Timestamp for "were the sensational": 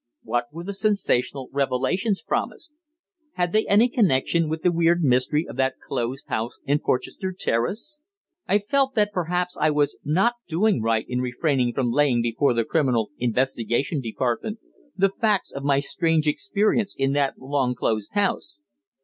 0.51-1.47